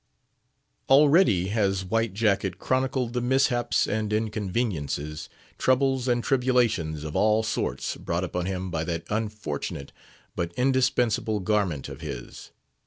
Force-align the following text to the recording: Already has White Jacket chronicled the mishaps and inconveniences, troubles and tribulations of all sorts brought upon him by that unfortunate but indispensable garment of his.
Already 0.89 1.49
has 1.49 1.85
White 1.85 2.15
Jacket 2.15 2.57
chronicled 2.57 3.13
the 3.13 3.21
mishaps 3.21 3.85
and 3.85 4.11
inconveniences, 4.11 5.29
troubles 5.59 6.07
and 6.07 6.23
tribulations 6.23 7.03
of 7.03 7.15
all 7.15 7.43
sorts 7.43 7.97
brought 7.97 8.23
upon 8.23 8.47
him 8.47 8.71
by 8.71 8.83
that 8.83 9.03
unfortunate 9.11 9.91
but 10.35 10.53
indispensable 10.53 11.39
garment 11.39 11.87
of 11.87 12.01
his. 12.01 12.49